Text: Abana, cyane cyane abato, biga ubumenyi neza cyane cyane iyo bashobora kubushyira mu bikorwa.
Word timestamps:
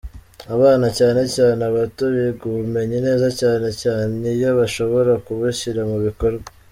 Abana, 0.53 0.87
cyane 0.97 1.21
cyane 1.35 1.61
abato, 1.69 2.03
biga 2.15 2.43
ubumenyi 2.51 2.97
neza 3.07 3.27
cyane 3.39 3.67
cyane 3.81 4.25
iyo 4.37 4.49
bashobora 4.59 5.11
kubushyira 5.25 5.81
mu 5.91 5.97
bikorwa. 6.07 6.45